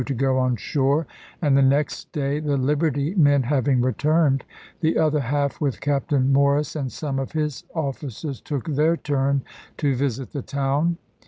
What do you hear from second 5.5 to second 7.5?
with Captain Mor ris and some of